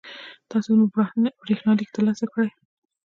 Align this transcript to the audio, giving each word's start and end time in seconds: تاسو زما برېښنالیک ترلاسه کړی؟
تاسو 0.49 0.67
زما 0.79 0.85
برېښنالیک 1.43 1.89
ترلاسه 1.95 2.25
کړی؟ 2.33 2.49